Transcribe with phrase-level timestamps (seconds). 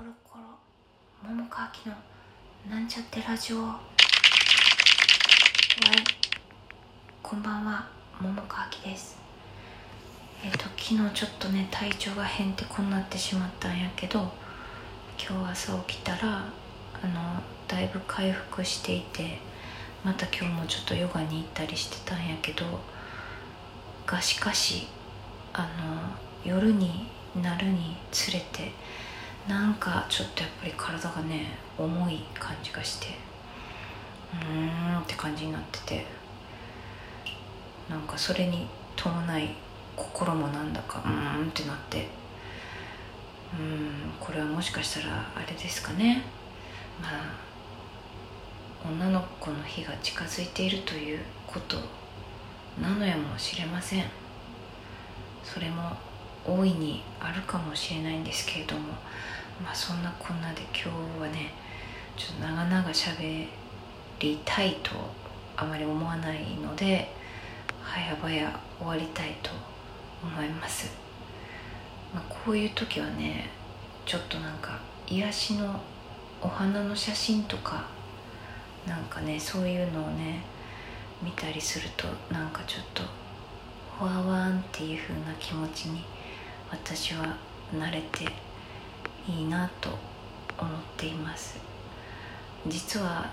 [0.00, 0.44] コロコロ。
[1.28, 1.94] 桃川きの
[2.70, 3.58] なんちゃってラジオ。
[3.58, 3.80] わい。
[7.22, 7.86] こんばんは。
[8.18, 9.18] 桃川きです。
[10.42, 14.20] えっ、と昨日ちょっとね体調がへんてこになってしまったんやけど
[15.18, 16.46] 今日朝起きたら
[17.02, 19.36] あのだいぶ回復していて
[20.02, 22.64] また今日もちょっとヨガに行ったりしてたんやけど
[24.06, 24.86] がしかし
[25.52, 25.68] あ
[26.44, 27.06] の夜に
[27.42, 28.72] なるにつれて
[29.48, 33.08] なんかちょっとやっぱり体がね重い感じがして
[34.32, 36.06] うーんって感じになってて
[37.88, 39.56] なんかそれに伴い
[39.96, 42.06] 心もなんだかうーんってなって
[43.58, 46.22] うーんこれはもしかしたらあれですかね。
[47.00, 47.50] まあ
[48.82, 51.76] 女の子の日が近づいているということ
[52.80, 54.04] なのやもしれません。
[55.42, 55.96] それも
[56.46, 58.92] 大いにあるかもしれないんですけれども
[59.62, 61.52] まあそんなこんなで今日はね
[62.16, 63.46] ちょっと長々しゃべ
[64.18, 64.92] りたいと
[65.56, 67.12] あまり思わないので
[67.82, 68.28] 早々
[68.78, 69.50] 終わりたいと
[70.22, 70.90] 思います、
[72.14, 73.50] まあ、こういう時はね
[74.06, 75.80] ちょっとなんか癒しの
[76.40, 77.84] お花の写真とか
[78.86, 80.42] なんかねそういうのをね
[81.22, 83.02] 見たりするとなんかちょっと
[83.98, 86.02] ほわわんっていう風な気持ちに
[86.70, 87.36] 私は
[87.74, 88.24] 慣れて
[89.28, 89.90] いいなと
[90.58, 91.58] 思っています。
[92.66, 93.30] 実は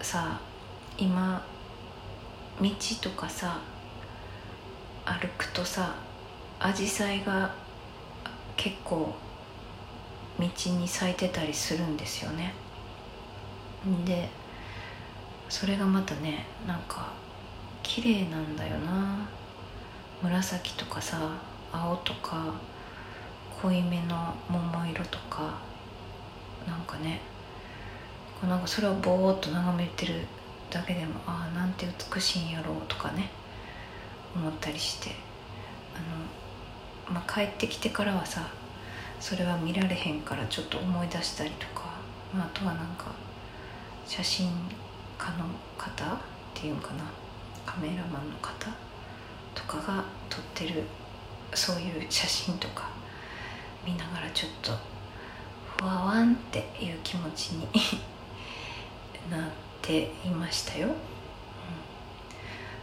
[0.00, 0.40] さ
[0.98, 1.44] 今
[2.60, 3.58] 道とかさ
[5.04, 5.94] 歩くとさ
[6.60, 7.54] アジサイが
[8.56, 9.14] 結構
[10.38, 12.54] 道に咲いてたりするんですよね。
[14.04, 14.28] で
[15.48, 17.12] それがまたねなんか
[17.82, 19.28] 綺麗なんだよな。
[20.22, 21.32] 紫とかさ
[21.72, 22.54] 青とか
[23.62, 25.58] 濃いめの桃色とか
[26.66, 27.20] なんかね
[28.48, 30.26] なんかそれをぼーっと眺めてる
[30.70, 33.30] だけでもああなんて美しいんやろうとかね
[34.34, 35.10] 思ったりして
[35.94, 38.48] あの、まあ、帰ってきてからはさ
[39.20, 41.84] それは見られへんからちょっと思い出したりとか、
[42.34, 43.12] まあ、あとはなんか
[44.06, 44.48] 写真
[45.18, 45.44] 家の
[45.78, 46.18] 方っ
[46.54, 47.04] ていうんかな
[47.64, 48.68] カメラマンの方
[49.54, 50.82] とかが撮ってる
[51.54, 52.88] そういう写真とか
[53.84, 54.72] 見ながらちょっと
[55.78, 57.68] ふわわんっていう気持ちに
[59.30, 60.94] なっていましたよ、うん、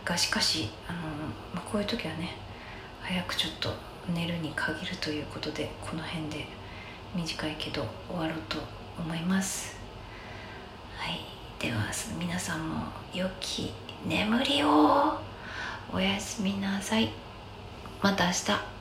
[0.05, 0.99] がしかしあの、
[1.53, 2.35] まあ、こういう時はね
[3.01, 3.73] 早くちょっと
[4.13, 6.47] 寝るに限るということでこの辺で
[7.15, 8.57] 短いけど終わろうと
[8.99, 9.77] 思います。
[10.97, 11.21] はい。
[11.59, 11.87] では
[12.19, 13.73] 皆さんも良き
[14.05, 15.19] 眠りを。
[15.91, 17.28] おやすみなさい。
[18.01, 18.78] また明日。